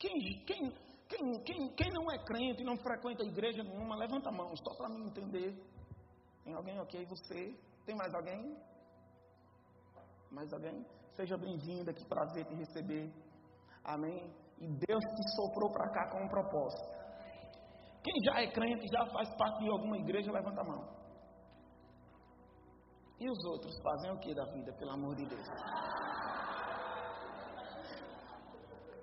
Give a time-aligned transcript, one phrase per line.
[0.00, 0.72] Quem, quem,
[1.06, 4.74] quem, quem, quem não é crente e não frequenta igreja nenhuma, levanta a mão, só
[4.74, 5.54] para me entender.
[6.42, 7.04] Tem alguém ok?
[7.04, 7.54] Você?
[7.84, 8.56] Tem mais alguém?
[10.30, 10.86] Mais alguém?
[11.12, 13.12] Seja bem-vindo, que prazer te receber.
[13.84, 14.34] Amém?
[14.58, 17.00] E Deus te soprou para cá com um propósito.
[18.02, 21.00] Quem já é crente, já faz parte de alguma igreja, levanta a mão.
[23.18, 25.46] E os outros fazem o que da vida, pelo amor de Deus?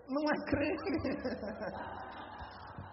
[0.09, 0.91] Não é crente.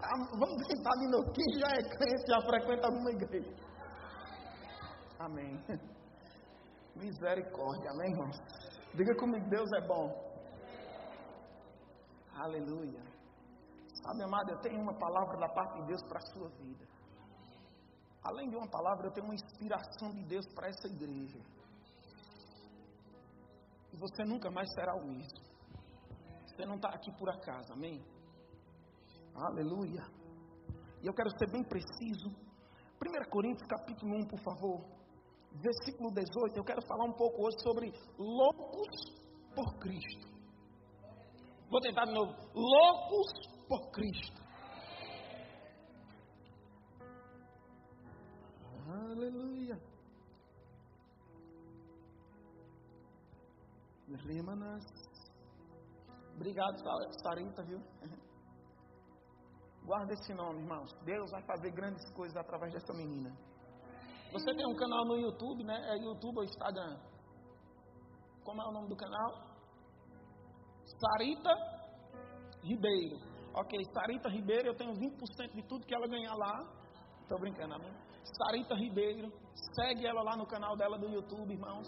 [0.02, 1.32] Ah, vamos tentar de novo.
[1.32, 3.54] Quem já é crente, já frequenta alguma igreja.
[5.18, 5.64] Amém.
[6.96, 8.37] Misericórdia, amém, irmãos?
[8.95, 10.24] Diga comigo, Deus é bom.
[12.34, 13.02] Aleluia.
[14.02, 16.84] Sabe, amado, eu tenho uma palavra da parte de Deus para a sua vida.
[18.24, 21.38] Além de uma palavra, eu tenho uma inspiração de Deus para essa igreja.
[23.92, 25.43] E você nunca mais será o mesmo.
[26.54, 28.00] Você não está aqui por acaso, amém?
[29.34, 30.06] Aleluia.
[31.02, 32.29] E eu quero ser bem preciso.
[32.29, 34.84] 1 Coríntios capítulo 1, por favor.
[35.52, 36.56] Versículo 18.
[36.56, 38.88] Eu quero falar um pouco hoje sobre loucos
[39.52, 40.29] por Cristo.
[41.68, 42.32] Vou tentar de novo.
[42.54, 43.32] Loucos
[43.66, 44.45] por Cristo.
[48.86, 49.76] Aleluia.
[54.24, 55.13] Remanas.
[56.35, 56.77] Obrigado,
[57.23, 57.80] Sarita, viu?
[59.85, 60.91] Guarda esse nome, irmãos.
[61.04, 63.30] Deus vai fazer grandes coisas através dessa menina.
[64.32, 65.76] Você tem um canal no YouTube, né?
[65.91, 66.99] É YouTube ou Instagram?
[68.43, 69.54] Como é o nome do canal?
[70.84, 71.50] Sarita
[72.62, 73.16] Ribeiro.
[73.54, 76.59] Ok, Sarita Ribeiro, eu tenho 20% de tudo que ela ganhar lá.
[77.22, 77.93] Estou brincando, amém?
[78.25, 79.31] Sarita Ribeiro,
[79.76, 81.87] segue ela lá no canal dela do YouTube, irmãos.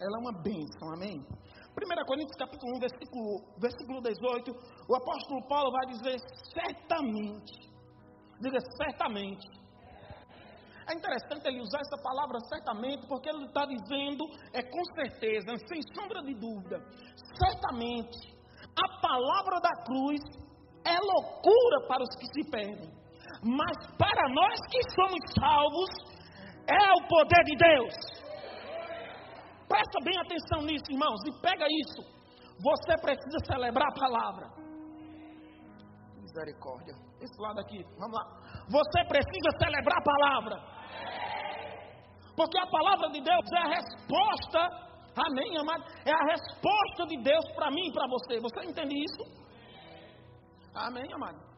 [0.00, 1.26] Ela é uma bênção, amém?
[1.72, 4.50] 1 Coríntios capítulo 1, versículo, versículo 18,
[4.88, 6.18] o apóstolo Paulo vai dizer
[6.52, 7.72] certamente.
[8.40, 9.46] Diga certamente.
[10.88, 15.80] É interessante ele usar essa palavra certamente, porque ele está dizendo, é com certeza, sem
[15.94, 16.78] sombra de dúvida,
[17.38, 18.36] certamente,
[18.76, 20.20] a palavra da cruz
[20.84, 22.90] é loucura para os que se perdem,
[23.44, 25.90] mas para nós que somos salvos,
[26.66, 28.11] é o poder de Deus.
[29.72, 32.02] Presta bem atenção nisso, irmãos, e pega isso.
[32.60, 34.46] Você precisa celebrar a palavra.
[36.20, 36.94] Misericórdia.
[37.22, 38.24] Esse lado aqui, vamos lá.
[38.68, 40.56] Você precisa celebrar a palavra.
[42.36, 44.60] Porque a palavra de Deus é a resposta,
[45.16, 45.84] amém, amado?
[46.04, 48.40] É a resposta de Deus para mim e para você.
[48.40, 49.22] Você entende isso?
[50.74, 51.51] Amém, amado?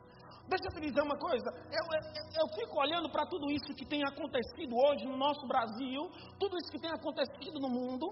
[0.49, 1.51] Deixa eu te dizer uma coisa.
[1.73, 2.03] Eu, eu,
[2.41, 6.71] eu fico olhando para tudo isso que tem acontecido hoje no nosso Brasil, tudo isso
[6.71, 8.07] que tem acontecido no mundo.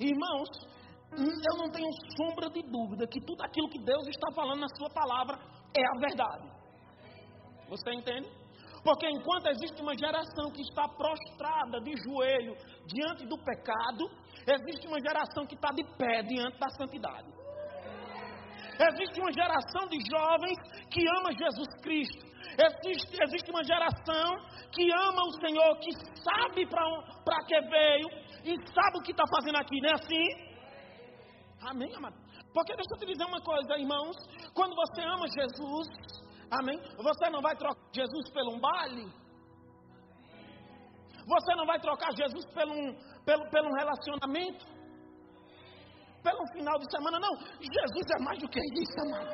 [0.00, 0.48] Irmãos,
[1.12, 4.88] eu não tenho sombra de dúvida que tudo aquilo que Deus está falando na Sua
[4.90, 5.38] palavra
[5.76, 6.48] é a verdade.
[7.68, 8.28] Você entende?
[8.82, 14.10] Porque enquanto existe uma geração que está prostrada de joelho diante do pecado,
[14.46, 17.41] existe uma geração que está de pé diante da santidade.
[18.88, 20.58] Existe uma geração de jovens
[20.90, 22.32] que ama Jesus Cristo.
[22.58, 24.36] Existe, existe uma geração
[24.72, 28.08] que ama o Senhor, que sabe para que veio
[28.44, 30.52] e sabe o que está fazendo aqui, não é assim?
[31.62, 32.16] Amém, amado?
[32.52, 34.16] Porque deixa eu te dizer uma coisa, irmãos.
[34.52, 35.88] Quando você ama Jesus,
[36.50, 36.78] amém?
[36.96, 39.06] Você não vai trocar Jesus pelo um baile.
[41.24, 42.92] Você não vai trocar Jesus pelo um,
[43.24, 44.71] pelo, pelo um relacionamento
[46.22, 47.36] pelo final de semana, não.
[47.60, 49.28] Jesus é mais do que isso, amado.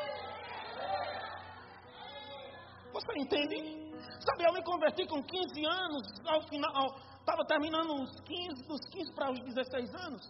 [2.93, 3.88] Você entende?
[4.26, 9.15] Sabe, eu me converti com 15 anos, ao final, estava terminando os 15, dos 15
[9.15, 10.22] para os 16 anos.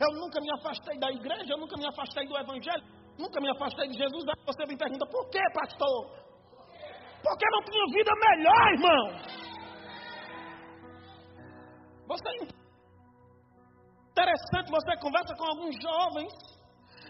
[0.00, 2.84] Eu nunca me afastei da igreja, eu nunca me afastei do evangelho,
[3.18, 4.24] nunca me afastei de Jesus.
[4.28, 6.10] Aí você me pergunta, por que, pastor?
[7.22, 9.40] Porque não tinha vida melhor, irmão.
[12.08, 12.59] Você entende?
[14.20, 16.32] Interessante, você conversa com alguns jovens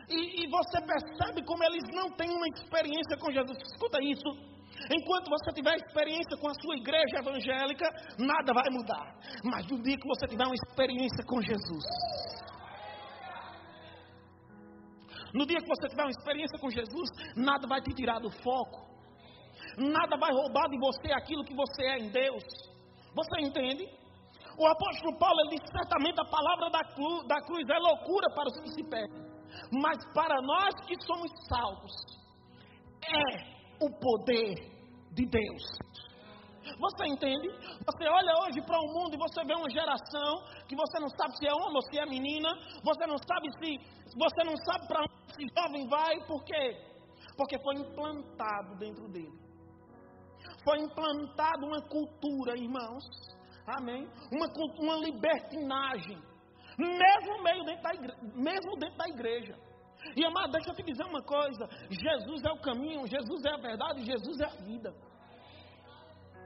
[0.09, 3.59] e, e, você percebe como eles não têm uma experiência com Jesus.
[3.59, 4.31] Escuta isso.
[4.91, 7.87] Enquanto você tiver experiência com a sua igreja evangélica,
[8.17, 9.15] nada vai mudar.
[9.45, 11.85] Mas no dia que você tiver uma experiência com Jesus,
[15.35, 18.89] no dia que você tiver uma experiência com Jesus, nada vai te tirar do foco.
[19.77, 22.45] Nada vai roubar de você aquilo que você é em Deus.
[23.15, 23.85] Você entende?
[24.61, 28.47] O apóstolo Paulo ele diz certamente a palavra da cruz, da cruz é loucura para
[28.47, 29.25] os que se perdem,
[29.73, 31.93] mas para nós que somos salvos,
[33.03, 34.55] é o poder
[35.13, 35.63] de Deus.
[36.79, 37.49] Você entende?
[37.87, 41.39] Você olha hoje para o mundo e você vê uma geração que você não sabe
[41.39, 42.51] se é homem ou se é menina,
[42.85, 43.79] você não sabe se
[44.15, 46.77] você não sabe para onde esse jovem vai, por quê?
[47.35, 49.33] Porque foi implantado dentro dele.
[50.63, 53.05] Foi implantada uma cultura, irmãos.
[53.79, 54.09] Amém?
[54.33, 54.47] Uma,
[54.79, 56.19] uma libertinagem.
[56.79, 59.55] Mesmo, meio dentro da igreja, mesmo dentro da igreja.
[60.17, 63.57] E amado, deixa eu te dizer uma coisa: Jesus é o caminho, Jesus é a
[63.59, 64.95] verdade, Jesus é a vida.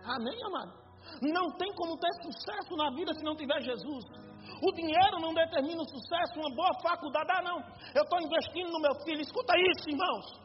[0.05, 0.85] Amém, amado?
[1.23, 4.05] Não tem como ter sucesso na vida se não tiver Jesus.
[4.63, 7.31] O dinheiro não determina o sucesso, uma boa faculdade.
[7.31, 7.59] Ah, não,
[7.95, 9.21] eu estou investindo no meu filho.
[9.21, 10.45] Escuta isso, irmãos.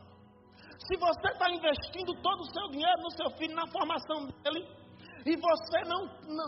[0.87, 4.65] Se você está investindo todo o seu dinheiro no seu filho, na formação dele,
[5.25, 6.05] e você não,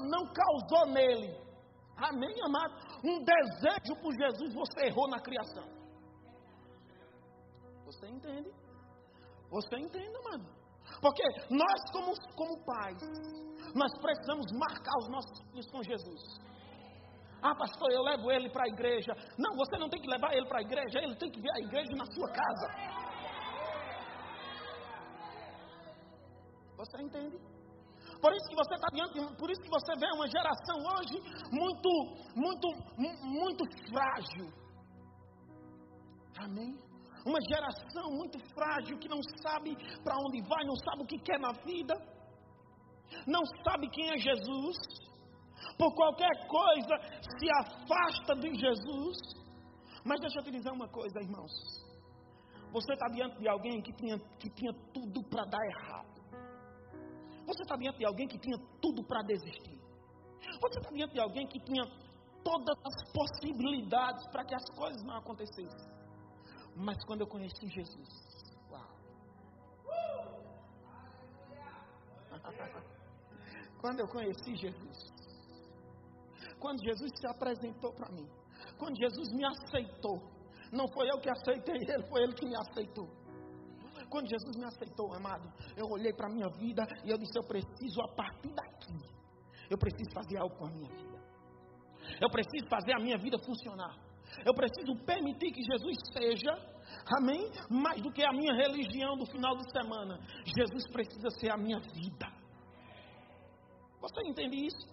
[0.10, 1.36] não, causou nele,
[1.98, 2.76] amém, amado?
[3.04, 5.68] Um desejo por Jesus, você errou na criação.
[7.86, 8.52] Você entende?
[9.50, 10.46] Você entende, amado?
[11.02, 13.02] Porque nós, como, como pais,
[13.76, 16.22] nós precisamos marcar os nossos filhos com Jesus.
[17.42, 19.12] Ah, pastor, eu levo ele para a igreja.
[19.38, 21.60] Não, você não tem que levar ele para a igreja, ele tem que ver a
[21.60, 22.68] igreja na sua casa.
[26.78, 27.38] Você entende?
[28.22, 31.18] Por isso que você está diante, por isso que você vê uma geração hoje
[31.52, 31.90] muito,
[32.36, 32.68] muito,
[33.24, 34.48] muito frágil.
[36.38, 36.78] Amém?
[37.26, 41.40] Uma geração muito frágil que não sabe para onde vai, não sabe o que quer
[41.40, 41.96] na vida
[43.28, 44.78] não sabe quem é Jesus,
[45.78, 46.96] por qualquer coisa
[47.40, 49.18] se afasta de Jesus.
[50.06, 51.52] Mas deixa eu te dizer uma coisa, irmãos.
[52.72, 56.11] Você está diante de alguém que tinha, que tinha tudo para dar errado.
[57.52, 59.78] Você está diante de alguém que tinha tudo para desistir.
[60.62, 61.84] Você está diante de alguém que tinha
[62.44, 65.92] todas as possibilidades para que as coisas não acontecessem.
[66.78, 68.10] Mas quando eu conheci Jesus,
[68.72, 68.88] uau!
[73.82, 75.12] Quando eu conheci Jesus,
[76.60, 78.30] quando Jesus se apresentou para mim,
[78.78, 80.22] quando Jesus me aceitou,
[80.72, 83.10] não foi eu que aceitei ele, foi ele que me aceitou.
[84.12, 87.44] Quando Jesus me aceitou, amado, eu olhei para a minha vida e eu disse: Eu
[87.44, 89.00] preciso, a partir daqui,
[89.70, 91.18] eu preciso fazer algo com a minha vida.
[92.20, 93.96] Eu preciso fazer a minha vida funcionar.
[94.46, 96.52] Eu preciso permitir que Jesus seja,
[97.18, 97.50] amém?
[97.70, 100.20] Mais do que a minha religião do final de semana.
[100.58, 102.28] Jesus precisa ser a minha vida.
[104.02, 104.92] Você entende isso?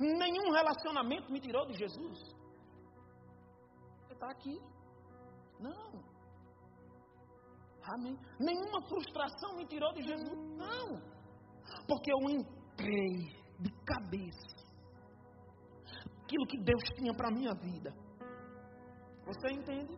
[0.00, 2.18] Nenhum relacionamento me tirou de Jesus.
[4.06, 4.58] Você está aqui?
[5.60, 6.17] Não.
[7.94, 8.16] Amém.
[8.38, 10.38] Nenhuma frustração me tirou de Jesus.
[10.56, 11.00] Não.
[11.86, 13.12] Porque eu entrei
[13.60, 14.58] de cabeça.
[16.22, 17.92] Aquilo que Deus tinha para a minha vida.
[19.26, 19.96] Você entende?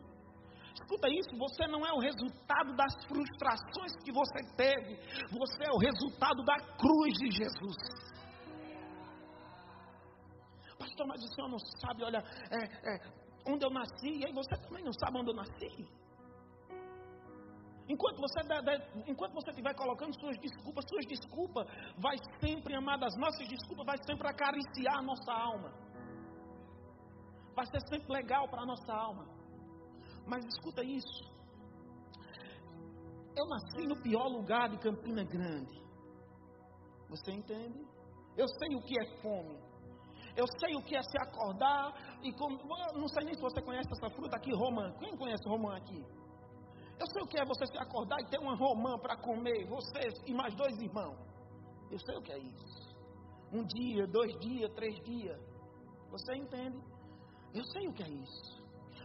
[0.74, 4.96] Escuta isso, você não é o resultado das frustrações que você teve,
[5.30, 8.10] você é o resultado da cruz de Jesus
[10.80, 12.18] pastor, mas o senhor não sabe, olha,
[12.50, 13.00] é, é,
[13.46, 15.88] onde eu nasci, e aí você também não sabe onde eu nasci.
[17.90, 18.40] Enquanto você,
[19.08, 21.66] enquanto você estiver colocando suas desculpas, suas desculpas
[21.98, 25.72] vai sempre, amadas, nossas desculpas vai sempre acariciar a nossa alma.
[27.52, 29.26] Vai ser sempre legal para a nossa alma.
[30.24, 31.24] Mas escuta isso.
[33.36, 35.82] Eu nasci no pior lugar de Campina Grande.
[37.08, 37.84] Você entende?
[38.36, 39.58] Eu sei o que é fome.
[40.36, 42.30] Eu sei o que é se acordar e
[42.96, 44.92] não sei nem se você conhece essa fruta aqui, romã.
[45.00, 46.19] Quem conhece romã aqui?
[47.00, 50.00] Eu sei o que é você se acordar e ter uma romã para comer, você
[50.26, 51.18] e mais dois irmãos.
[51.90, 52.94] Eu sei o que é isso.
[53.50, 55.40] Um dia, dois dias, três dias.
[56.10, 56.78] Você entende?
[57.54, 58.62] Eu sei o que é isso.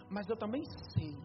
[0.09, 0.61] Mas eu também
[0.93, 1.17] sei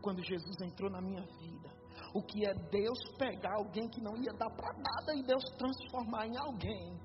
[0.00, 1.70] quando Jesus entrou na minha vida,
[2.14, 6.26] o que é Deus pegar alguém que não ia dar para nada e Deus transformar
[6.26, 6.98] em alguém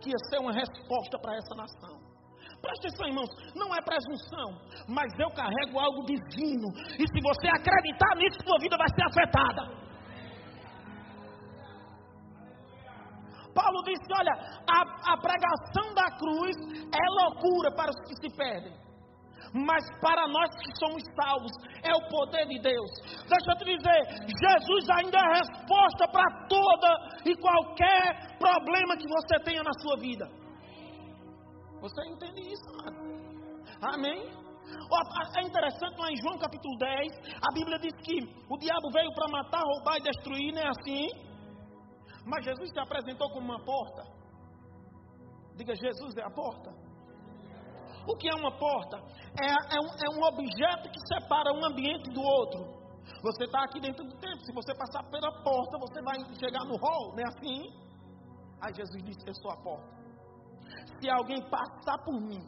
[0.00, 2.05] que ia ser uma resposta para essa nação.
[2.66, 4.48] Preste atenção, irmãos, não é presunção,
[4.88, 6.68] mas eu carrego algo divino,
[6.98, 9.62] e se você acreditar nisso, sua vida vai ser afetada.
[13.54, 14.34] Paulo disse: Olha,
[14.68, 16.56] a, a pregação da cruz
[16.92, 18.86] é loucura para os que se perdem
[19.54, 22.90] mas para nós que somos salvos, é o poder de Deus.
[23.28, 26.88] Deixa eu te dizer: Jesus ainda é resposta para toda
[27.24, 30.45] e qualquer problema que você tenha na sua vida.
[31.80, 33.16] Você entende isso, amado?
[33.94, 34.46] Amém?
[35.36, 38.16] É interessante lá em João capítulo 10, a Bíblia diz que
[38.50, 41.08] o diabo veio para matar, roubar e destruir, não é assim?
[42.24, 44.02] Mas Jesus se apresentou como uma porta.
[45.56, 46.70] Diga, Jesus é a porta.
[48.08, 48.96] O que é uma porta?
[49.40, 52.76] É, é, um, é um objeto que separa um ambiente do outro.
[53.22, 54.44] Você está aqui dentro do templo.
[54.44, 57.62] Se você passar pela porta, você vai chegar no hall, não é assim?
[58.60, 60.05] Aí Jesus disse: Eu sou a porta.
[61.00, 62.42] Se alguém passar por mim,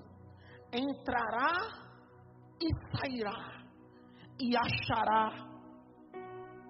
[0.73, 1.89] entrará
[2.61, 3.63] e sairá,
[4.41, 5.49] e achará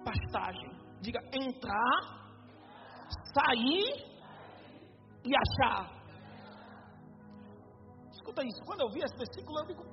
[0.03, 0.71] pastagem.
[1.01, 2.01] Diga entrar,
[3.33, 4.09] sair
[5.23, 5.99] e achar.
[8.11, 8.61] Escuta isso.
[8.65, 9.83] Quando eu vi esse versículo, eu digo: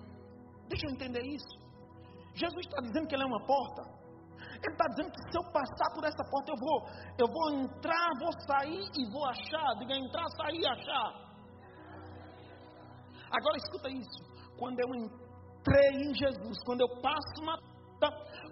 [0.68, 1.66] deixa eu entender isso.
[2.34, 3.96] Jesus está dizendo que ele é uma porta.
[4.36, 6.78] Ele está dizendo que se eu passar por essa porta, eu vou,
[7.18, 9.74] eu vou entrar, vou sair e vou achar.
[9.78, 11.25] Diga entrar, sair e achar.
[13.30, 14.36] Agora escuta isso.
[14.58, 17.56] Quando eu entrei em Jesus, quando eu passo na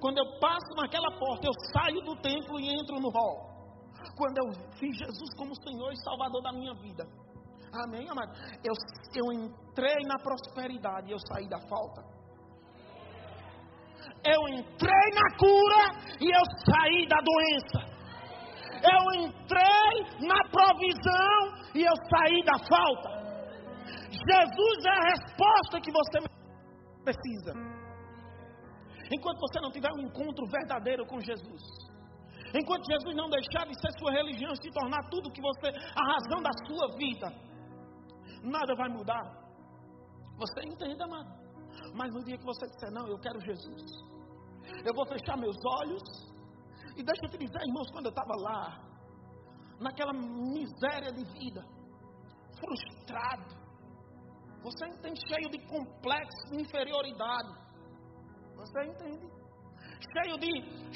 [0.01, 3.55] quando eu passo naquela porta, eu saio do templo e entro no hall.
[4.17, 7.07] Quando eu fiz Jesus como Senhor e Salvador da minha vida.
[7.85, 8.33] Amém, amado?
[8.65, 8.73] Eu,
[9.15, 12.03] eu entrei na prosperidade e eu saí da falta.
[14.25, 17.95] Eu entrei na cura e eu saí da doença.
[18.83, 23.24] Eu entrei na provisão e eu saí da falta.
[24.27, 26.19] Jesus é a resposta que você
[27.05, 27.53] precisa.
[29.13, 31.63] Enquanto você não tiver um encontro verdadeiro com Jesus,
[32.55, 36.13] enquanto Jesus não deixar de ser sua religião e se tornar tudo que você, a
[36.15, 37.29] razão da sua vida,
[38.43, 39.25] nada vai mudar.
[40.39, 41.45] Você entende, amado?
[41.95, 43.83] Mas no dia que você disser, não, eu quero Jesus,
[44.85, 46.03] eu vou fechar meus olhos,
[46.97, 48.81] e deixa eu te dizer, irmãos, quando eu estava lá,
[49.81, 51.63] naquela miséria de vida,
[52.59, 53.64] frustrado,
[54.65, 55.21] você entende?
[55.29, 57.53] Cheio de complexo de inferioridade.
[58.57, 59.29] Você entende?
[60.11, 60.51] Cheio de,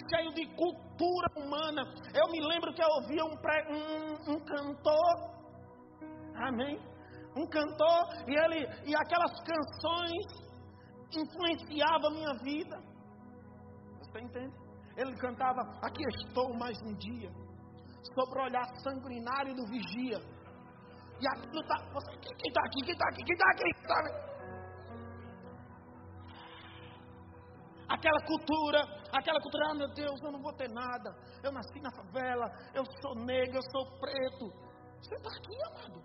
[0.09, 1.83] cheio de cultura humana.
[2.15, 5.39] Eu me lembro que eu ouvia um, pré, um, um cantor.
[6.35, 6.81] Amém?
[7.37, 10.25] Um cantor e ele e aquelas canções
[11.15, 12.79] influenciavam a minha vida.
[13.99, 14.57] Você entende?
[14.97, 17.31] Ele cantava: Aqui estou mais um dia,
[18.15, 20.38] sobre o olhar sanguinário do vigia
[21.21, 21.77] e aquilo está.
[22.23, 22.81] Quem está aqui?
[22.85, 23.25] Quem está aqui?
[23.25, 23.63] Quem está aqui?
[23.63, 24.29] Quem tá aqui?
[27.89, 28.81] Aquela cultura,
[29.13, 31.11] aquela cultura, ah meu Deus, eu não vou ter nada.
[31.43, 34.53] Eu nasci na favela, eu sou negro, eu sou preto.
[35.01, 36.03] Você está aqui, amado.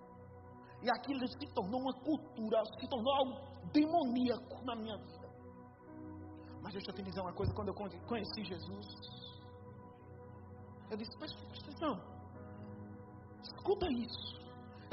[0.81, 5.29] E aquilo se tornou uma cultura, se tornou algo demoníaco na minha vida.
[6.61, 8.87] Mas deixa eu te dizer uma coisa, quando eu conheci Jesus,
[10.89, 12.01] eu disse, presta atenção,
[13.41, 14.42] escuta isso.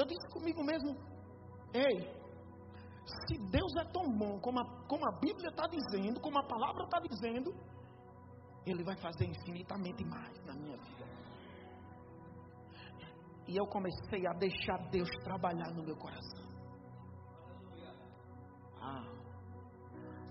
[0.00, 0.96] Eu disse comigo mesmo:
[1.74, 1.96] Ei,
[3.26, 6.84] se Deus é tão bom como a, como a Bíblia está dizendo, como a palavra
[6.84, 7.54] está dizendo,
[8.64, 11.04] Ele vai fazer infinitamente mais na minha vida.
[13.46, 16.48] E eu comecei a deixar Deus trabalhar no meu coração.
[18.80, 19.04] Ah,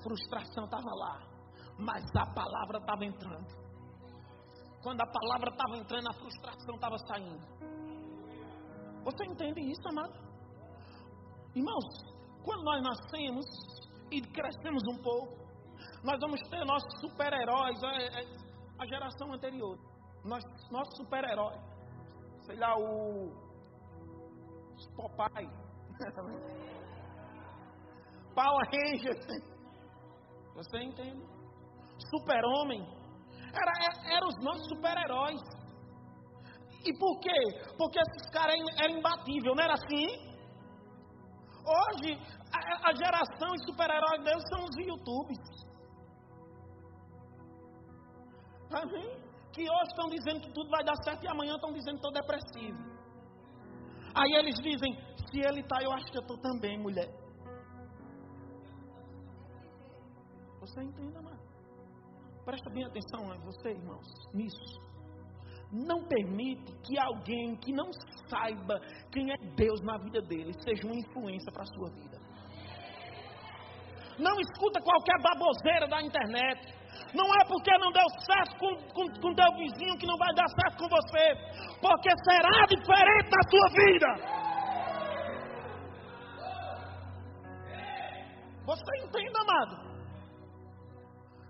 [0.01, 1.15] frustração estava lá,
[1.77, 3.69] mas a palavra estava entrando.
[4.81, 7.78] Quando a palavra estava entrando, a frustração estava saindo.
[9.03, 10.13] Você entende isso, amado?
[11.56, 11.86] Irmãos,
[12.44, 13.46] quando nós nascemos
[14.12, 15.39] e crescemos um pouco,
[16.03, 18.25] nós vamos ter nossos super-heróis, é, é,
[18.79, 19.77] a geração anterior.
[20.24, 21.56] Nós, nosso super-herói.
[22.46, 23.32] Sei lá, o.
[24.96, 25.50] Popeye.
[28.34, 29.25] Power Rangers.
[30.56, 31.22] Você entende?
[32.10, 32.82] Super-homem.
[33.53, 35.41] Era, era, era os nossos super-heróis.
[36.86, 37.39] E por quê?
[37.77, 40.29] Porque esses caras eram imbatíveis, não era assim?
[41.65, 42.17] Hoje,
[42.83, 45.39] a, geração e super-heróis deles são os YouTubes.
[48.71, 49.19] Amém?
[49.51, 52.13] Que hoje estão dizendo que tudo vai dar certo e amanhã estão dizendo que estou
[52.13, 52.77] depressivo.
[54.15, 54.93] Aí eles dizem,
[55.29, 57.09] se ele está, eu acho que eu estou também, mulher.
[60.62, 61.39] Você entende, amado?
[62.45, 64.88] Presta bem atenção a você, irmãos, nisso
[65.71, 67.89] não permite que alguém que não
[68.27, 68.79] saiba
[69.11, 72.17] quem é Deus na vida dele seja uma influência para a sua vida.
[74.17, 76.75] Não escuta qualquer baboseira da internet.
[77.13, 80.47] Não é porque não deu certo com, com, com teu vizinho que não vai dar
[80.47, 81.35] certo com você.
[81.79, 84.39] Porque será diferente na sua vida.
[88.65, 89.89] Você entende, amado?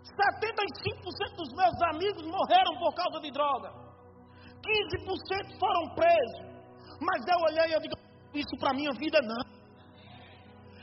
[0.04, 3.89] 75% dos meus amigos morreram por causa de droga.
[4.70, 6.50] 15% foram presos.
[7.02, 7.96] Mas eu olhei e eu digo,
[8.34, 9.60] isso para minha vida não.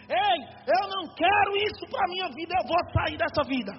[0.08, 3.72] Ei, eu não quero isso para minha vida, eu vou sair dessa vida.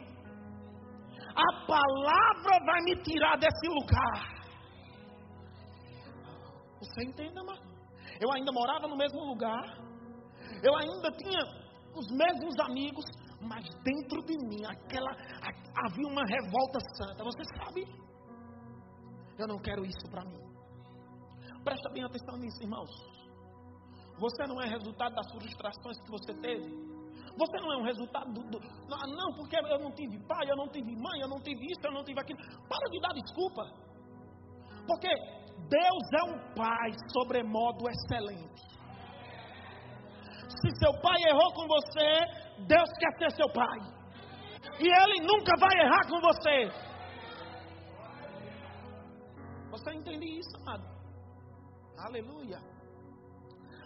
[1.36, 4.38] A palavra vai me tirar desse lugar.
[6.80, 7.62] Você entende, amado?
[8.20, 9.78] Eu ainda morava no mesmo lugar.
[10.64, 11.42] Eu ainda tinha
[11.96, 13.06] os mesmos amigos,
[13.42, 15.12] mas dentro de mim aquela
[15.86, 17.24] havia uma revolta santa.
[17.24, 17.86] Você sabe?
[19.38, 20.40] Eu não quero isso para mim.
[21.64, 22.90] Presta bem atenção nisso, irmãos.
[24.18, 26.88] Você não é resultado das frustrações que você teve.
[27.38, 30.68] Você não é um resultado do, do, Não, porque eu não tive pai, eu não
[30.70, 32.40] tive mãe, eu não tive isso, eu não tive aquilo.
[32.68, 33.64] Para de dar desculpa.
[34.88, 35.10] Porque
[35.70, 38.78] Deus é um pai sobremodo excelente.
[40.50, 43.80] Se seu pai errou com você, Deus quer ser seu pai.
[44.80, 46.87] E ele nunca vai errar com você.
[49.78, 50.86] Você entende isso, amado?
[52.00, 52.60] Aleluia.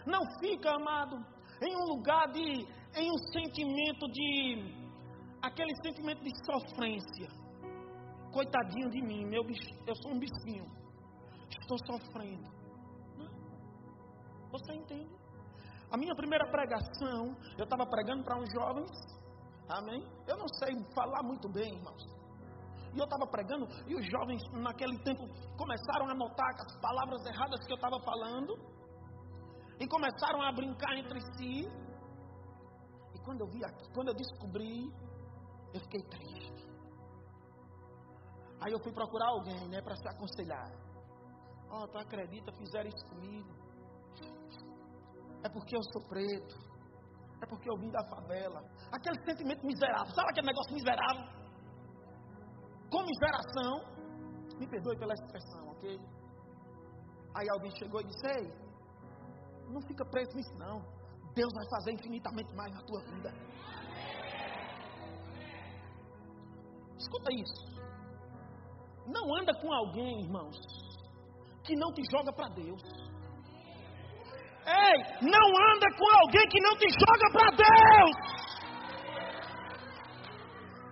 [0.06, 1.16] Não fica, amado,
[1.60, 4.74] em um lugar de, em um sentimento de,
[5.42, 7.28] aquele sentimento de sofrência.
[8.32, 10.64] Coitadinho de mim, meu bicho, eu sou um bichinho.
[11.60, 12.50] Estou sofrendo.
[14.50, 15.14] Você entende?
[15.90, 18.90] A minha primeira pregação, eu estava pregando para uns jovens.
[19.68, 20.02] Amém?
[20.26, 22.21] Eu não sei falar muito bem, irmãos.
[22.94, 27.64] E eu estava pregando, e os jovens naquele tempo começaram a notar as palavras erradas
[27.64, 28.54] que eu estava falando.
[29.80, 31.66] E começaram a brincar entre si.
[33.14, 33.60] E quando eu vi
[33.94, 34.92] quando eu descobri,
[35.72, 36.68] eu fiquei triste.
[38.60, 40.70] Aí eu fui procurar alguém, né, para se aconselhar.
[41.70, 43.48] Oh, tu acredita, fizeram isso comigo.
[45.42, 46.54] É porque eu sou preto.
[47.42, 48.62] É porque eu vim da favela.
[48.92, 50.14] Aquele sentimento miserável.
[50.14, 51.41] Sabe aquele negócio miserável?
[52.92, 53.72] Comiseração.
[54.58, 55.98] Me perdoe pela expressão, ok?
[57.34, 58.52] Aí alguém chegou e disse: Ei,
[59.68, 60.80] não fica preso nisso, não.
[61.34, 63.32] Deus vai fazer infinitamente mais na tua vida.
[66.98, 67.72] Escuta isso.
[69.06, 70.56] Não anda com alguém, irmãos,
[71.64, 72.82] que não te joga para Deus.
[74.64, 78.41] Ei, não anda com alguém que não te joga para Deus.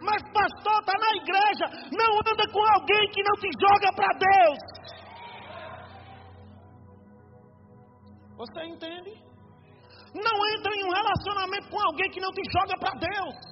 [0.01, 4.59] Mas pastor está na igreja, não anda com alguém que não te joga para Deus.
[8.37, 9.23] Você entende?
[10.15, 13.51] Não entra em um relacionamento com alguém que não te joga para Deus.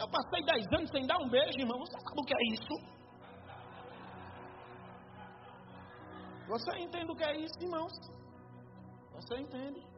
[0.00, 1.78] Eu passei dez anos sem dar um beijo, irmão.
[1.80, 2.94] Você sabe o que é isso?
[6.48, 7.92] Você entende o que é isso, irmãos?
[9.12, 9.93] Você entende?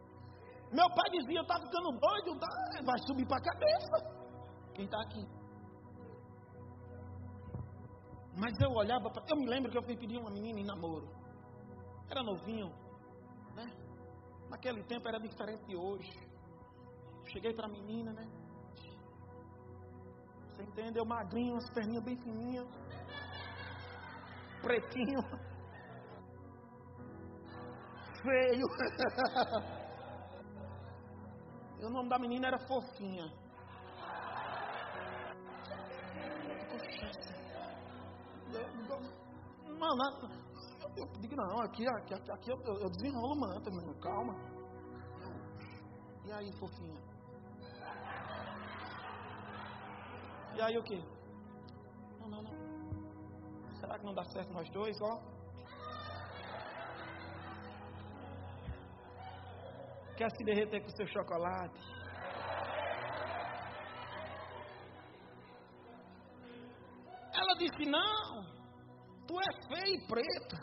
[0.76, 2.48] Meu pai dizia: está ficando doido, tá,
[2.84, 3.96] vai subir para a cabeça.
[4.74, 5.26] Quem está aqui?
[8.38, 11.08] Mas eu olhava, pra, eu me lembro que eu fui pedir uma menina em namoro.
[12.10, 12.68] Era novinho,
[13.54, 13.64] né?
[14.50, 16.12] Naquele tempo era diferente de hoje.
[17.32, 18.28] Cheguei para a menina, né?
[20.50, 20.98] Você entende?
[20.98, 22.68] Eu magrinho, as perninhas bem fininhas.
[24.60, 25.22] Pretinho.
[28.22, 28.66] Feio.
[31.86, 33.32] o nome da menina era Fofinha.
[39.78, 39.96] Não,
[40.96, 44.34] eu digo, não, aqui, aqui, aqui eu, eu desenrolo o manto, meu, calma.
[46.24, 46.96] E aí, fofinha?
[50.54, 50.96] E aí o que?
[52.20, 53.76] Não, não, não.
[53.78, 55.35] Será que não dá certo nós dois, ó?
[60.16, 61.78] Quer se derreter com seu chocolate?
[67.34, 68.44] Ela disse, não,
[69.26, 70.56] tu é feio e preto.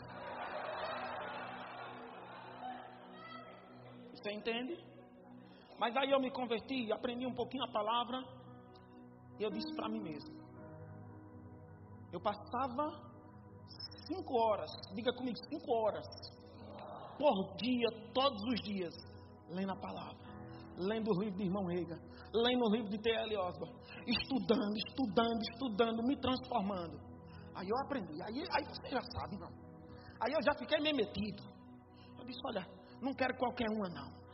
[4.12, 4.76] Você entende?
[5.78, 8.24] Mas aí eu me converti, aprendi um pouquinho a palavra,
[9.38, 10.34] e eu disse para mim mesmo:
[12.12, 12.90] eu passava
[14.08, 16.06] cinco horas, diga comigo, cinco horas,
[17.18, 18.94] por dia, todos os dias,
[19.48, 20.26] lendo a palavra,
[20.76, 21.98] lendo o livro de irmão Rega,
[22.32, 23.36] lendo o livro de T.L.
[23.36, 23.74] Osborne,
[24.06, 26.98] estudando, estudando, estudando, me transformando.
[27.54, 29.50] Aí eu aprendi, aí, aí você já sabe, não.
[30.20, 31.42] Aí eu já fiquei meio metido.
[32.18, 32.66] Eu disse: olha,
[33.00, 34.24] não quero qualquer uma, não.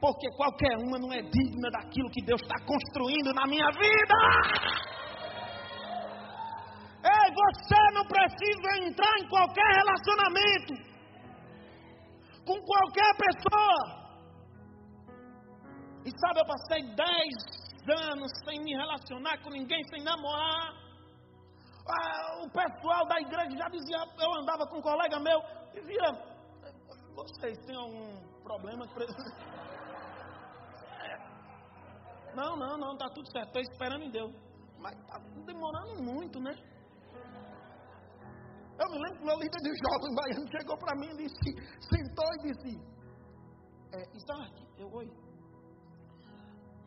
[0.00, 4.14] Porque qualquer uma não é digna daquilo que Deus está construindo na minha vida.
[7.04, 10.93] Ei, você não precisa entrar em qualquer relacionamento
[12.46, 14.04] com qualquer pessoa.
[16.04, 17.64] E sabe, eu passei dez
[18.10, 20.84] anos sem me relacionar com ninguém, sem namorar.
[21.86, 25.40] Ah, o pessoal da igreja já dizia, eu andava com um colega meu,
[25.72, 26.34] dizia,
[27.14, 28.86] vocês têm algum problema?
[32.34, 33.46] Não, não, não, está tudo certo.
[33.46, 34.34] Estou esperando em Deus.
[34.76, 36.52] Mas está demorando muito, né?
[38.78, 42.26] Eu me lembro que meu líder de jovens baiano chegou para mim e disse, sentou
[42.34, 42.70] e disse,
[43.92, 45.08] é, Isaac, eu oi.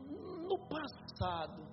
[0.10, 1.68] No passado,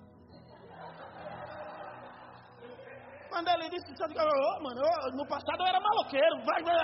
[3.29, 6.75] quando ele disse, oh, mano, eu, no passado eu era maloqueiro, vai, vai.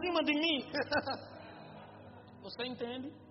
[0.00, 0.70] cima de mim.
[2.42, 3.25] Você entende?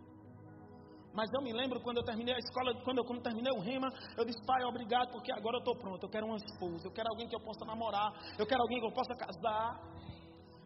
[1.15, 3.88] Mas eu me lembro quando eu terminei a escola, quando eu, quando terminei o rema,
[4.17, 6.04] eu disse, pai, obrigado, porque agora eu estou pronto.
[6.04, 8.86] Eu quero uma esposa, eu quero alguém que eu possa namorar, eu quero alguém que
[8.86, 9.80] eu possa casar.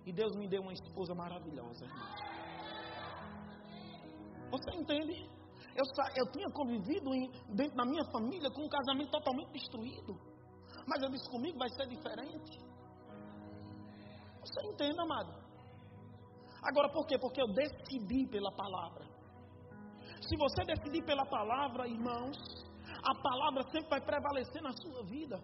[0.07, 1.85] E Deus me deu uma esposa maravilhosa,
[4.49, 5.29] Você entende?
[5.75, 5.85] Eu,
[6.15, 10.17] eu tinha convivido em, dentro da minha família com um casamento totalmente destruído.
[10.87, 12.57] Mas eu disse comigo vai ser diferente.
[14.41, 15.31] Você entende, amado?
[16.63, 17.19] Agora por quê?
[17.19, 19.08] Porque eu decidi pela palavra.
[20.29, 22.37] Se você decidir pela palavra, irmãos,
[23.03, 25.41] a palavra sempre vai prevalecer na sua vida.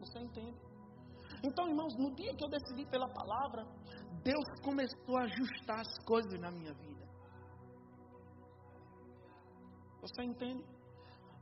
[0.00, 0.58] Você entende?
[1.44, 3.64] Então, irmãos, no dia que eu decidi pela palavra,
[4.24, 7.08] Deus começou a ajustar as coisas na minha vida.
[10.00, 10.64] Você entende?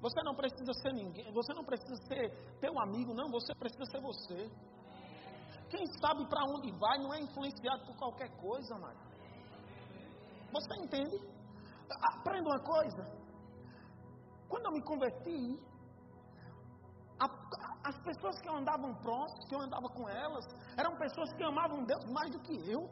[0.01, 4.01] Você não precisa ser ninguém, você não precisa ser teu amigo, não, você precisa ser
[4.03, 4.51] você.
[5.71, 9.01] Quem sabe para onde vai não é influenciado por qualquer coisa, mano.
[10.53, 11.38] Você entende?
[11.91, 13.03] Aprenda uma coisa.
[14.49, 15.59] Quando eu me converti,
[17.21, 17.27] a,
[17.89, 20.45] as pessoas que eu andava próximo, que eu andava com elas,
[20.77, 22.89] eram pessoas que amavam Deus mais do que eu.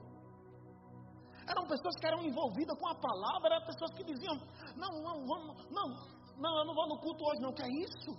[1.48, 4.36] Eram pessoas que eram envolvidas com a palavra, eram pessoas que diziam:
[4.76, 5.88] Não, não, vamos, não,
[6.38, 7.52] não, eu não vou no culto hoje, não.
[7.52, 8.10] Que é isso?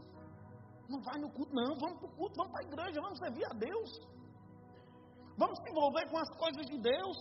[0.88, 1.76] Não vai no culto, não.
[1.76, 4.18] Vamos para o culto, vamos para a igreja, vamos servir a Deus.
[5.38, 7.18] Vamos se envolver com as coisas de Deus.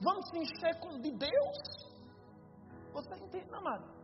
[0.00, 1.81] Vamos se encher de Deus.
[2.92, 4.02] Você entende, amado?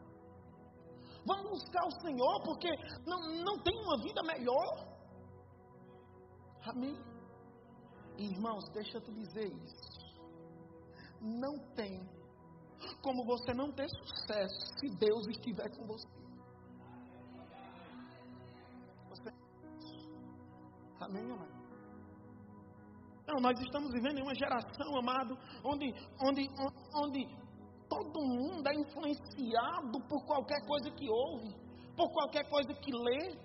[1.27, 2.71] Vamos buscar o Senhor, porque
[3.07, 4.89] não, não tem uma vida melhor.
[6.63, 6.97] Amém?
[8.17, 9.99] Irmãos, deixa eu te dizer isso.
[11.21, 12.01] Não tem
[13.03, 16.09] como você não ter sucesso se Deus estiver com você.
[19.09, 19.31] você...
[21.01, 21.59] Amém, amado?
[23.27, 26.49] Não, nós estamos vivendo em uma geração, amado, onde, onde,
[26.95, 27.48] onde
[27.89, 31.55] todo mundo é influenciado por qualquer coisa que ouve,
[31.97, 33.37] por qualquer coisa que lê.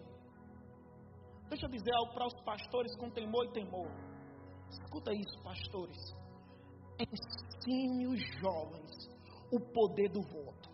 [1.49, 3.91] Deixa eu dizer algo para os pastores com temor e temor.
[4.69, 5.97] Escuta isso, pastores.
[6.99, 9.13] Ensine os jovens
[9.51, 10.69] o poder do voto.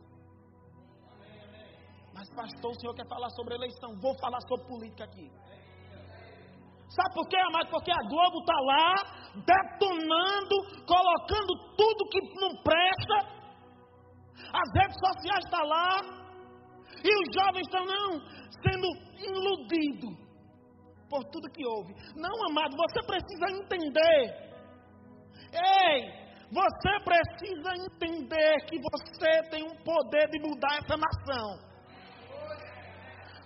[2.14, 3.90] Mas, pastor, o senhor quer falar sobre eleição?
[4.02, 5.30] Vou falar sobre política aqui.
[6.90, 7.70] Sabe por quê, amado?
[7.70, 8.96] Porque a Globo está lá,
[9.36, 10.56] detonando,
[10.88, 13.39] colocando tudo que não presta
[14.54, 16.20] as redes sociais estão tá lá,
[17.04, 18.20] e os jovens estão não
[18.64, 20.30] sendo iludidos
[21.10, 21.94] por tudo que houve.
[22.16, 24.50] Não, amado, você precisa entender.
[25.54, 26.20] Ei,
[26.52, 31.70] você precisa entender que você tem um poder de mudar essa nação.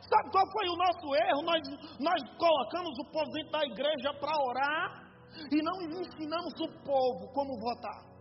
[0.02, 1.42] Sabe qual foi o nosso erro?
[1.44, 1.62] Nós,
[2.00, 5.04] nós colocamos o povo dentro da igreja para orar
[5.52, 8.13] e não ensinamos o povo como votar.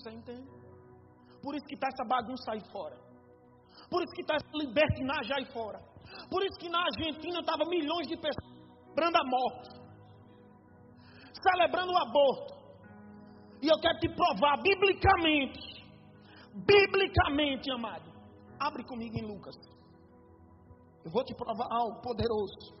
[0.00, 0.48] Você entende?
[1.42, 2.96] Por isso que está essa bagunça aí fora.
[3.90, 5.78] Por isso que está essa libertinagem aí fora.
[6.30, 8.50] Por isso que na Argentina estava milhões de pessoas
[8.82, 9.68] celebrando a morte.
[11.42, 12.54] Celebrando o aborto.
[13.62, 15.84] E eu quero te provar biblicamente.
[16.54, 18.10] Biblicamente, amado.
[18.58, 19.54] Abre comigo em Lucas.
[21.04, 22.79] Eu vou te provar algo poderoso.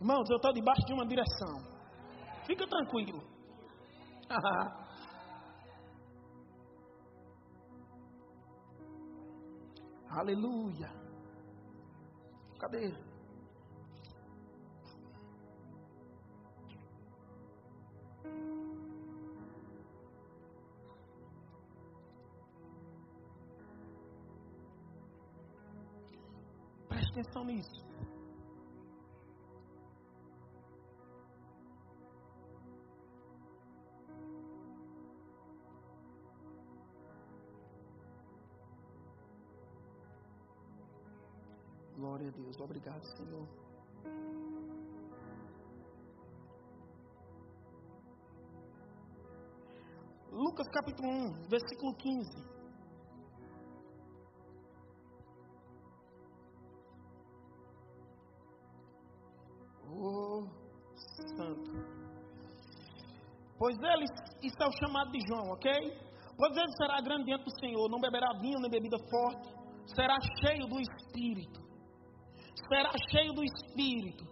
[0.00, 1.60] Irmãos, eu estou debaixo de uma direção.
[2.46, 3.20] Fica tranquilo.
[10.08, 10.88] Aleluia.
[12.60, 12.94] Cadê?
[26.88, 27.87] Preste atenção nisso.
[42.58, 42.60] Deus.
[42.60, 43.48] Obrigado, Senhor.
[50.32, 52.58] Lucas capítulo 1, versículo 15.
[59.90, 60.46] Oh,
[61.36, 61.70] Santo.
[63.58, 65.72] Pois ele, é o chamado de João, ok?
[66.36, 69.48] Pois ele será grande diante do Senhor, não beberá vinho nem bebida forte,
[69.92, 71.67] será cheio do Espírito
[72.68, 74.24] será cheio do Espírito.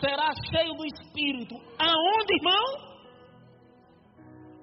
[0.00, 1.54] Será cheio do Espírito.
[1.78, 2.92] Aonde, irmão?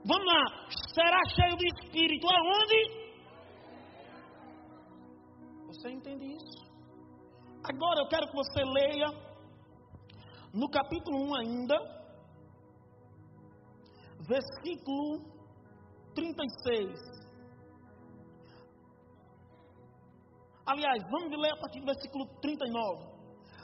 [0.05, 0.69] Vamos lá.
[0.93, 2.27] Será cheio do Espírito.
[2.27, 3.09] Aonde?
[5.67, 6.69] Você entende isso?
[7.63, 9.07] Agora eu quero que você leia
[10.53, 11.75] no capítulo 1 ainda,
[14.27, 15.23] versículo
[16.15, 17.18] 36.
[20.69, 23.09] Aliás, vamos ler a partir do versículo 39.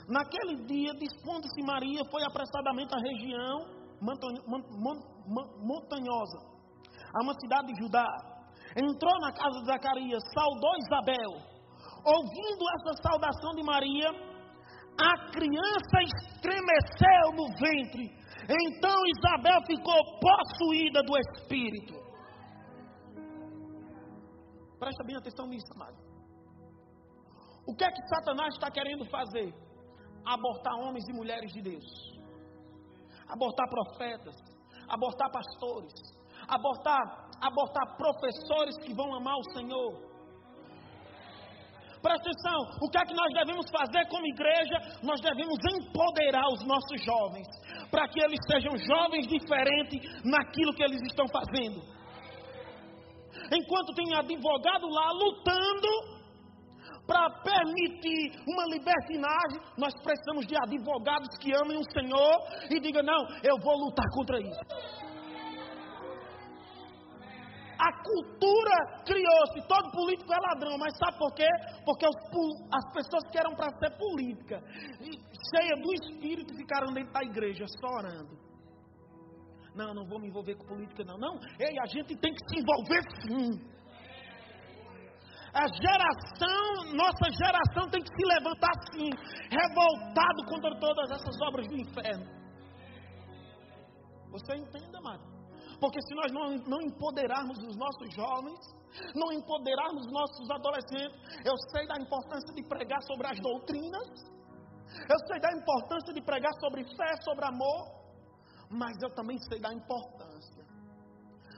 [0.08, 3.76] Naquele dia, dispondo-se Maria, foi apressadamente à região
[5.62, 6.38] montanhosa,
[7.14, 8.06] a uma cidade de Judá.
[8.76, 11.32] Entrou na casa de Zacarias, saudou Isabel.
[12.04, 14.10] Ouvindo essa saudação de Maria,
[14.98, 18.06] a criança estremeceu no ventre.
[18.48, 21.94] Então Isabel ficou possuída do Espírito.
[24.78, 26.05] Presta bem atenção nisso, amado.
[27.66, 29.52] O que é que Satanás está querendo fazer?
[30.24, 31.84] Abortar homens e mulheres de Deus,
[33.28, 34.34] abortar profetas,
[34.88, 35.92] abortar pastores,
[36.48, 40.16] abortar, abortar professores que vão amar o Senhor.
[42.02, 44.78] Presta atenção, o que é que nós devemos fazer como igreja?
[45.02, 47.46] Nós devemos empoderar os nossos jovens,
[47.90, 51.82] para que eles sejam jovens diferentes naquilo que eles estão fazendo.
[53.50, 56.15] Enquanto tem advogado lá lutando
[57.06, 62.34] para permitir uma libertinagem, nós precisamos de advogados que amem o Senhor
[62.70, 64.60] e digam: não, eu vou lutar contra isso.
[67.78, 71.48] A cultura criou-se, todo político é ladrão, mas sabe por quê?
[71.84, 72.16] Porque os,
[72.72, 74.62] as pessoas que eram para ser política,
[75.54, 78.46] cheia do espírito, ficaram dentro da igreja só orando.
[79.74, 81.18] Não, não vou me envolver com política, não.
[81.18, 83.75] Não, ei, a gente tem que se envolver sim.
[85.56, 89.08] A geração, nossa geração tem que se levantar assim,
[89.48, 92.26] revoltado contra todas essas obras do inferno.
[94.32, 95.24] Você entende, amado?
[95.80, 98.60] Porque se nós não, não empoderarmos os nossos jovens,
[99.14, 104.08] não empoderarmos os nossos adolescentes, eu sei da importância de pregar sobre as doutrinas,
[105.08, 107.96] eu sei da importância de pregar sobre fé, sobre amor,
[108.68, 110.66] mas eu também sei da importância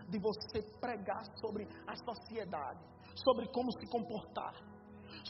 [0.08, 4.54] de você pregar sobre a sociedade sobre como se comportar,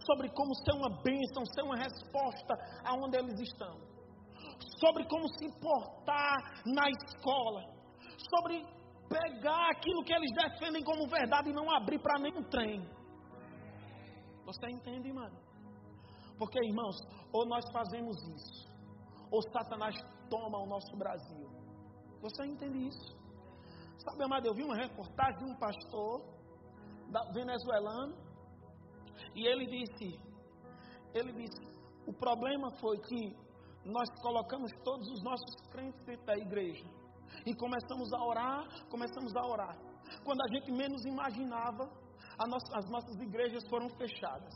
[0.07, 3.79] sobre como ser uma bênção, ser uma resposta aonde eles estão,
[4.81, 7.63] sobre como se portar na escola,
[8.31, 8.65] sobre
[9.09, 12.81] pegar aquilo que eles defendem como verdade e não abrir para nenhum trem.
[14.45, 15.37] Você entende, mano?
[16.39, 16.97] Porque, irmãos,
[17.33, 18.69] ou nós fazemos isso,
[19.31, 19.95] ou Satanás
[20.31, 21.49] toma o nosso Brasil.
[22.21, 23.19] Você entende isso?
[23.99, 26.38] Sabe, amado, eu vi uma reportagem de um pastor
[27.33, 28.15] venezuelano,
[29.35, 30.21] e ele disse,
[31.15, 31.61] ele disse,
[32.07, 33.37] o problema foi que
[33.85, 36.85] nós colocamos todos os nossos crentes dentro da igreja
[37.47, 39.79] e começamos a orar, começamos a orar.
[40.25, 41.85] Quando a gente menos imaginava,
[42.47, 44.55] nossa, as nossas igrejas foram fechadas.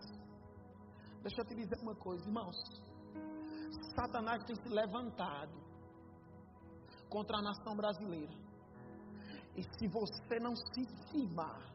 [1.23, 2.57] Deixa eu te dizer uma coisa, irmãos.
[3.95, 5.53] Satanás tem se levantado
[7.09, 8.33] contra a nação brasileira.
[9.57, 11.71] E se você não se firmar,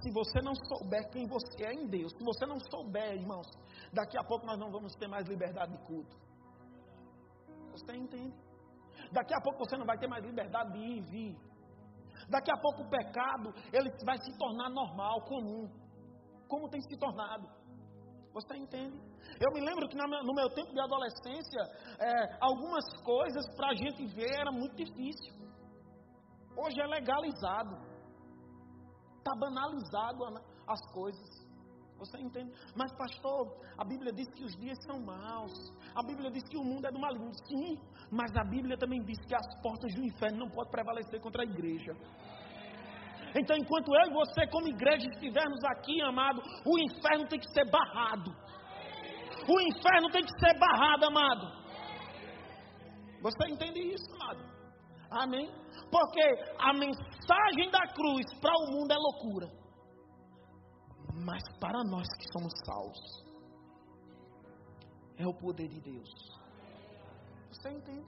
[0.00, 3.46] se você não souber quem você é em Deus, se você não souber, irmãos,
[3.92, 6.16] daqui a pouco nós não vamos ter mais liberdade de culto.
[7.72, 8.36] Você entende?
[9.10, 11.36] Daqui a pouco você não vai ter mais liberdade de ir e vir.
[12.28, 15.68] Daqui a pouco o pecado ele vai se tornar normal, comum,
[16.48, 17.48] como tem se tornado.
[18.32, 18.98] Você entende?
[19.40, 21.60] Eu me lembro que no meu tempo de adolescência,
[21.98, 25.34] é, algumas coisas para a gente ver era muito difícil.
[26.56, 27.91] Hoje é legalizado.
[29.22, 30.24] Está banalizado
[30.66, 31.30] as coisas.
[31.96, 32.50] Você entende?
[32.74, 35.52] Mas, pastor, a Bíblia diz que os dias são maus.
[35.94, 37.30] A Bíblia diz que o mundo é do maligno.
[37.46, 37.78] Sim,
[38.10, 41.46] mas a Bíblia também diz que as portas do inferno não podem prevalecer contra a
[41.46, 41.92] igreja.
[43.38, 47.70] Então, enquanto eu e você, como igreja, estivermos aqui, amado, o inferno tem que ser
[47.70, 48.34] barrado.
[49.48, 51.46] O inferno tem que ser barrado, amado.
[53.22, 54.51] Você entende isso, amado?
[55.12, 55.50] Amém?
[55.90, 56.22] Porque
[56.58, 59.46] a mensagem da cruz para o mundo é loucura.
[61.14, 63.22] Mas para nós que somos salvos,
[65.18, 66.08] é o poder de Deus.
[67.50, 68.06] Você entende?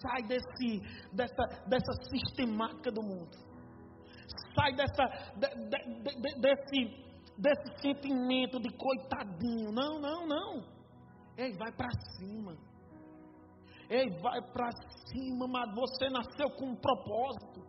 [0.00, 0.80] Sai desse,
[1.12, 3.36] dessa, dessa sistemática do mundo.
[4.54, 5.04] Sai dessa,
[5.36, 9.72] de, de, de, desse, desse sentimento de coitadinho.
[9.72, 10.62] Não, não, não.
[11.36, 12.56] Ei, vai para cima.
[13.90, 14.70] Ei, vai para
[15.06, 17.66] cima, mas você nasceu com um propósito.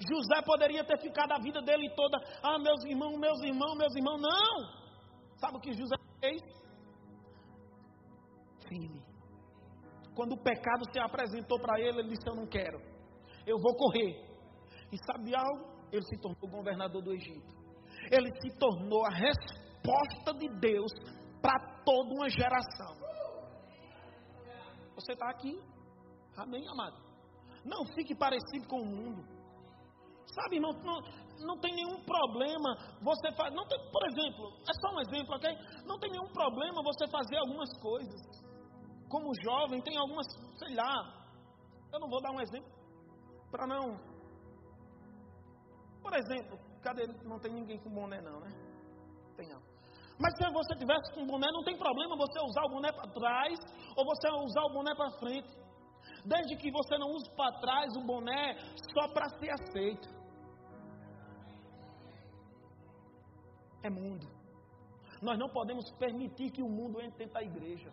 [0.00, 4.20] José poderia ter ficado a vida dele toda, ah, meus irmãos, meus irmãos, meus irmãos.
[4.20, 4.78] Não!
[5.38, 6.40] Sabe o que José fez?
[8.68, 9.02] Firme.
[10.14, 12.78] Quando o pecado se apresentou para ele, ele disse: Eu não quero,
[13.46, 14.28] eu vou correr.
[14.92, 15.78] E sabe algo?
[15.92, 17.56] Ele se tornou governador do Egito.
[18.10, 20.90] Ele se tornou a resposta de Deus
[21.40, 23.07] para toda uma geração.
[24.98, 25.56] Você está aqui.
[26.36, 26.96] Amém, amado?
[27.64, 29.22] Não fique parecido com o mundo.
[30.34, 31.00] Sabe, não, não,
[31.46, 35.56] não tem nenhum problema você faz, não tem, por exemplo, é só um exemplo, ok?
[35.86, 38.20] Não tem nenhum problema você fazer algumas coisas.
[39.08, 40.26] Como jovem, tem algumas,
[40.58, 41.28] sei lá,
[41.92, 42.70] eu não vou dar um exemplo
[43.50, 43.98] para não.
[46.02, 47.06] Por exemplo, cadê?
[47.24, 48.50] Não tem ninguém com boné não, né?
[49.36, 49.62] Tem não.
[50.20, 53.58] Mas se você tivesse com boné, não tem problema você usar o boné para trás
[53.96, 55.48] ou você usar o boné para frente.
[56.24, 58.56] Desde que você não use para trás o boné
[58.92, 60.08] só para ser aceito.
[63.84, 64.26] É mundo.
[65.22, 67.90] Nós não podemos permitir que o mundo entre dentro da igreja.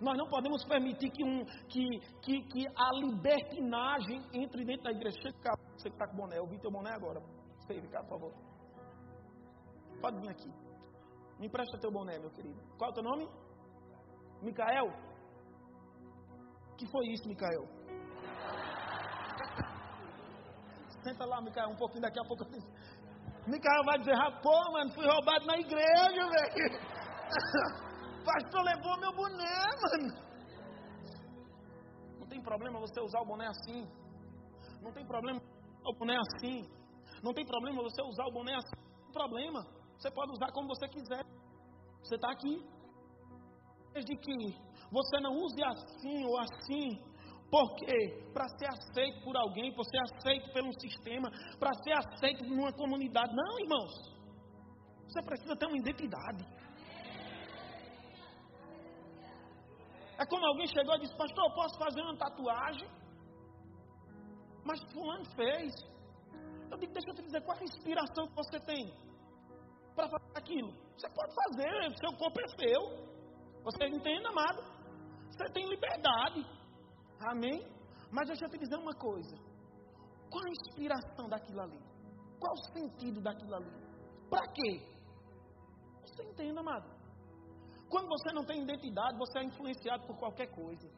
[0.00, 1.84] Nós não podemos permitir que, um, que,
[2.22, 5.16] que, que a libertinagem entre dentro da igreja.
[5.22, 7.20] Chega cá, você que está com boné, eu vi teu boné agora.
[7.60, 8.32] Você cá, por favor.
[10.00, 10.67] Pode vir aqui.
[11.38, 12.60] Me empresta teu boné, meu querido.
[12.76, 13.28] Qual é o teu nome?
[14.42, 15.08] Micael?
[16.78, 17.66] que foi isso, Micael?
[21.02, 22.44] Senta lá, Micael, um pouquinho daqui a pouco.
[23.46, 26.78] Micael vai dizer, pô, mano, fui roubado na igreja, velho.
[28.24, 30.28] Pastor levou meu boné, mano.
[32.20, 33.88] Não tem problema você usar o boné assim.
[34.80, 35.40] Não tem problema
[35.84, 36.62] o boné assim.
[37.22, 38.76] Não tem problema você usar o boné assim.
[38.76, 39.77] Não tem problema.
[39.98, 41.24] Você pode usar como você quiser.
[42.02, 42.64] Você está aqui.
[43.92, 44.54] Desde que
[44.92, 47.02] você não use assim ou assim,
[47.50, 52.72] porque para ser aceito por alguém, para ser aceito pelo sistema, para ser aceito numa
[52.72, 53.34] comunidade.
[53.34, 53.92] Não, irmãos.
[55.08, 56.46] Você precisa ter uma identidade.
[60.18, 62.88] É como alguém chegou e disse, pastor, eu posso fazer uma tatuagem?
[64.64, 65.72] Mas fulano fez.
[66.70, 69.08] Eu digo, deixa eu te dizer, qual é a inspiração que você tem
[69.98, 70.70] para fazer aquilo?
[70.96, 72.82] Você pode fazer, seu corpo é seu.
[73.64, 74.62] Você entende, amado?
[75.30, 76.46] Você tem liberdade.
[77.32, 77.66] Amém?
[78.12, 79.36] Mas deixa eu te dizer uma coisa.
[80.30, 81.80] Qual a inspiração daquilo ali?
[82.38, 83.70] Qual o sentido daquilo ali?
[84.30, 84.72] Para quê?
[86.02, 86.88] Você entende, amado?
[87.90, 90.88] Quando você não tem identidade, você é influenciado por qualquer coisa.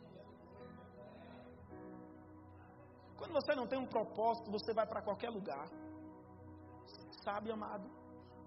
[3.16, 5.68] Quando você não tem um propósito, você vai para qualquer lugar.
[7.24, 7.99] Sabe, amado?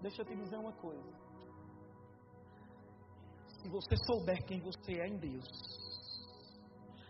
[0.04, 1.12] Deixa eu te dizer uma coisa.
[3.48, 5.48] Se você souber quem você é em Deus,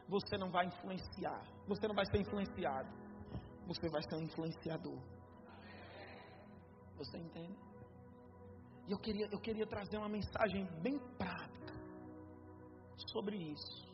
[0.08, 1.44] você não vai influenciar.
[1.68, 2.92] Você não vai ser influenciado.
[3.66, 5.00] Você vai ser um influenciador.
[6.98, 7.58] Você entende?
[8.88, 11.74] E eu queria, eu queria trazer uma mensagem bem prática
[13.12, 13.92] sobre isso.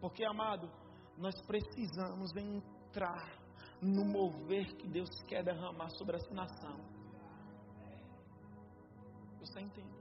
[0.00, 0.70] Porque, amado,
[1.18, 3.38] nós precisamos entrar
[3.82, 6.99] no mover que Deus quer derramar sobre essa nação.
[9.40, 9.98] Você entende?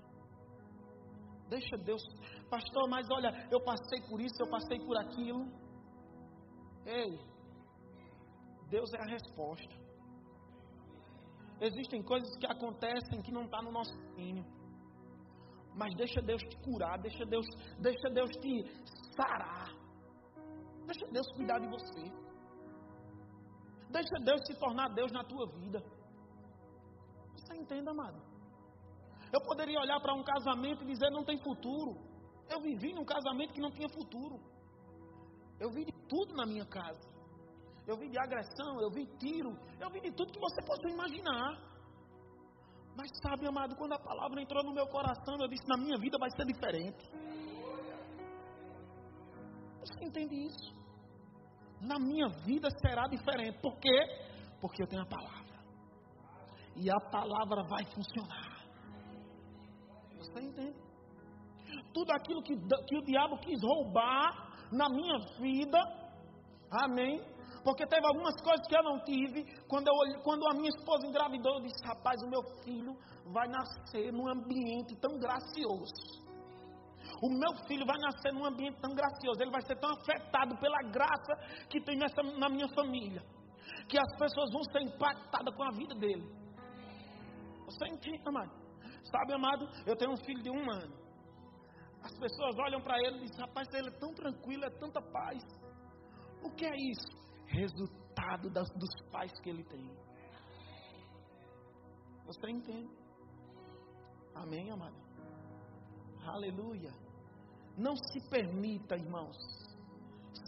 [1.50, 2.02] Deixa Deus,
[2.50, 5.48] pastor, mas olha, eu passei por isso, eu passei por aquilo.
[6.86, 7.20] Ei,
[8.70, 9.76] Deus é a resposta.
[11.60, 14.46] Existem coisas que acontecem que não está no nosso domínio.
[15.76, 17.46] Mas deixa Deus te curar, deixa Deus,
[17.80, 18.64] deixa Deus te
[19.16, 19.70] sarar.
[20.86, 22.02] Deixa Deus cuidar de você.
[23.90, 25.84] Deixa Deus se tornar Deus na tua vida.
[27.36, 28.29] Você entende, amado?
[29.32, 31.96] Eu poderia olhar para um casamento e dizer não tem futuro.
[32.50, 34.40] Eu vivi num casamento que não tinha futuro.
[35.60, 37.10] Eu vi de tudo na minha casa
[37.90, 41.60] eu vi de agressão, eu vi tiro, eu vi de tudo que você possa imaginar.
[42.96, 46.18] Mas sabe, amado, quando a palavra entrou no meu coração, eu disse: na minha vida
[46.20, 47.04] vai ser diferente.
[49.80, 50.72] Você entende isso?
[51.82, 53.58] Na minha vida será diferente.
[53.60, 53.98] Por quê?
[54.62, 55.60] Porque eu tenho a palavra.
[56.76, 58.49] E a palavra vai funcionar.
[60.20, 60.76] Você entende?
[61.94, 65.80] Tudo aquilo que, que o diabo quis roubar na minha vida,
[66.72, 67.22] amém?
[67.64, 69.44] Porque teve algumas coisas que eu não tive.
[69.68, 74.12] Quando, eu, quando a minha esposa engravidou, eu disse: Rapaz, o meu filho vai nascer
[74.12, 76.30] num ambiente tão gracioso.
[77.22, 79.42] O meu filho vai nascer num ambiente tão gracioso.
[79.42, 81.36] Ele vai ser tão afetado pela graça
[81.70, 83.22] que tem nessa, na minha família.
[83.88, 86.24] Que as pessoas vão ser impactadas com a vida dele.
[87.66, 88.59] Você entende, amado?
[89.12, 90.96] Sabe, amado, eu tenho um filho de um ano.
[92.04, 95.44] As pessoas olham para ele e dizem: Rapaz, ele é tão tranquilo, é tanta paz.
[96.44, 97.20] O que é isso?
[97.50, 99.90] resultado das, dos pais que ele tem.
[102.26, 102.96] Você entende?
[104.36, 104.96] Amém, amado?
[106.26, 106.92] Aleluia.
[107.78, 109.38] Não se permita, irmãos,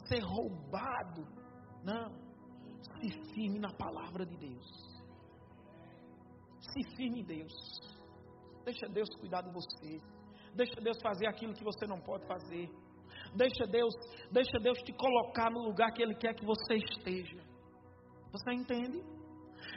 [0.08, 1.26] ser roubado.
[1.84, 2.12] Não.
[3.00, 4.68] Se firme na palavra de Deus.
[6.60, 7.54] Se firme em Deus.
[8.64, 10.00] Deixa Deus cuidar de você.
[10.54, 12.70] Deixa Deus fazer aquilo que você não pode fazer.
[13.36, 13.94] Deixa Deus,
[14.32, 17.42] deixa Deus te colocar no lugar que Ele quer que você esteja.
[18.32, 19.02] Você entende?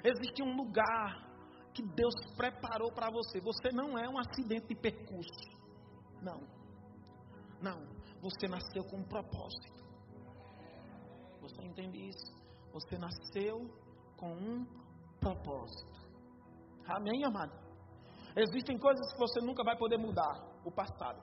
[0.04, 1.24] Existe um lugar
[1.72, 3.40] que Deus preparou para você.
[3.40, 5.48] Você não é um acidente de percurso.
[6.22, 6.40] Não.
[7.60, 7.86] Não.
[8.20, 9.84] Você nasceu com um propósito.
[11.40, 12.32] Você entende isso?
[12.72, 13.68] Você nasceu
[14.16, 14.64] com um
[15.20, 15.92] propósito.
[16.86, 17.63] Amém, amado?
[18.36, 20.54] Existem coisas que você nunca vai poder mudar.
[20.64, 21.22] O passado.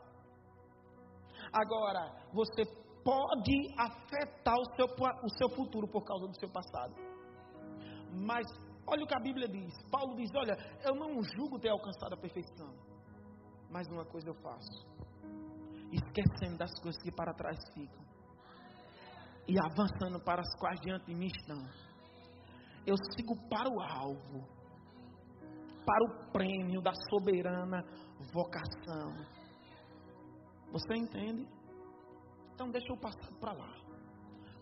[1.52, 2.64] Agora, você
[3.04, 6.94] pode afetar o seu, o seu futuro por causa do seu passado.
[8.14, 8.46] Mas
[8.88, 9.74] olha o que a Bíblia diz.
[9.90, 10.56] Paulo diz: Olha,
[10.86, 12.74] eu não julgo ter alcançado a perfeição.
[13.70, 14.86] Mas uma coisa eu faço:
[15.92, 18.02] esquecendo das coisas que para trás ficam
[19.48, 21.58] e avançando para as quais diante de mim estão.
[22.86, 24.48] Eu sigo para o alvo,
[25.86, 27.84] para o prêmio da soberana
[28.34, 29.14] vocação.
[30.72, 31.48] Você entende?
[32.54, 33.74] Então deixa o passado para lá,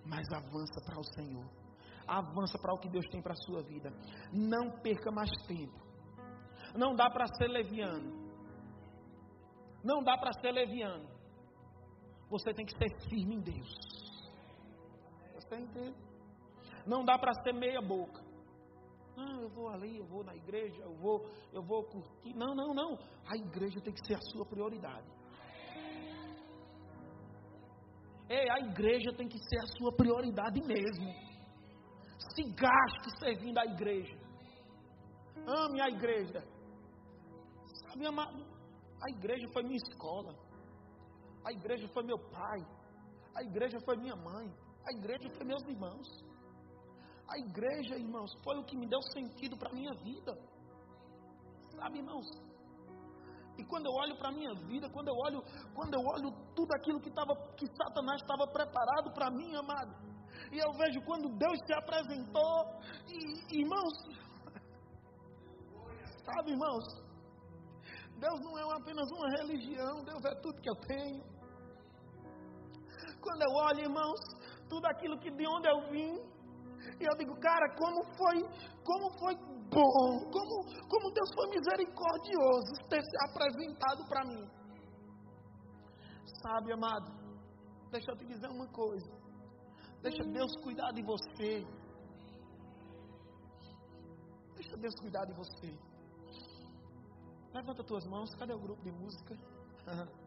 [0.06, 1.46] mas avança para o Senhor.
[2.08, 3.92] Avança para o que Deus tem para a sua vida.
[4.34, 5.80] Não perca mais tempo.
[6.76, 8.30] Não dá para ser leviano.
[9.84, 11.08] Não dá para ser leviano.
[12.30, 13.70] Você tem que ser firme em Deus.
[15.36, 15.98] Você entende?
[16.86, 18.29] Não dá para ser meia boca.
[19.20, 22.34] Não, eu vou ali, eu vou na igreja, eu vou, eu vou curtir.
[22.36, 22.98] Não, não, não.
[23.26, 25.10] A igreja tem que ser a sua prioridade.
[28.30, 31.12] Ei, a igreja tem que ser a sua prioridade mesmo.
[32.34, 34.18] Se gaste servindo a igreja.
[35.48, 36.42] Ame a igreja.
[37.82, 38.46] Sabe, amado?
[39.02, 40.34] A igreja foi minha escola.
[41.44, 42.60] A igreja foi meu pai.
[43.36, 44.48] A igreja foi minha mãe.
[44.86, 46.29] A igreja foi meus irmãos.
[47.30, 50.34] A igreja, irmãos, foi o que me deu sentido para a minha vida.
[51.76, 52.26] Sabe, irmãos?
[53.58, 55.44] E quando eu olho para a minha vida, quando eu olho,
[55.76, 59.94] quando eu olho tudo aquilo que, tava, que Satanás estava preparado para mim, amado,
[60.52, 63.94] e eu vejo quando Deus se apresentou, e, irmãos,
[66.24, 66.86] sabe, irmãos,
[68.18, 71.24] Deus não é apenas uma religião, Deus é tudo que eu tenho.
[73.22, 74.20] Quando eu olho, irmãos,
[74.70, 76.29] tudo aquilo que de onde eu vim,
[77.00, 78.42] e eu digo, cara, como foi,
[78.84, 79.36] como foi
[79.70, 84.50] bom, como, como Deus foi misericordioso ter se apresentado para mim.
[86.42, 87.12] Sabe, amado,
[87.92, 89.12] deixa eu te dizer uma coisa.
[90.02, 91.66] Deixa Deus cuidar de você.
[94.56, 95.78] Deixa Deus cuidar de você.
[97.54, 99.36] Levanta tuas mãos, cadê o grupo de música?